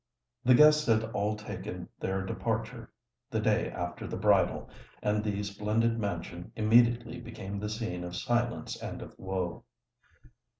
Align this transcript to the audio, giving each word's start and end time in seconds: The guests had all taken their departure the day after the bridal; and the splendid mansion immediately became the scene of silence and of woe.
The 0.43 0.55
guests 0.55 0.87
had 0.87 1.03
all 1.11 1.35
taken 1.35 1.87
their 1.99 2.25
departure 2.25 2.91
the 3.29 3.39
day 3.39 3.69
after 3.69 4.07
the 4.07 4.17
bridal; 4.17 4.67
and 5.03 5.23
the 5.23 5.43
splendid 5.43 5.99
mansion 5.99 6.51
immediately 6.55 7.19
became 7.19 7.59
the 7.59 7.69
scene 7.69 8.03
of 8.03 8.15
silence 8.15 8.75
and 8.81 9.03
of 9.03 9.13
woe. 9.19 9.63